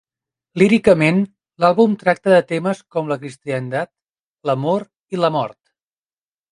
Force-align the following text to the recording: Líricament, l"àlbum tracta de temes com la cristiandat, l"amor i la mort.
Líricament, 0.61 1.19
l"àlbum 1.63 1.93
tracta 2.05 2.33
de 2.35 2.41
temes 2.55 2.81
com 2.97 3.13
la 3.13 3.19
cristiandat, 3.25 3.93
l"amor 4.53 4.89
i 5.17 5.23
la 5.25 5.35
mort. 5.41 5.61